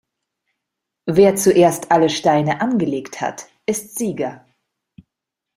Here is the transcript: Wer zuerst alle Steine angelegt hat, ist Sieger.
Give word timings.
Wer 1.05 1.35
zuerst 1.35 1.91
alle 1.91 2.09
Steine 2.09 2.59
angelegt 2.59 3.21
hat, 3.21 3.45
ist 3.67 3.99
Sieger. 3.99 4.47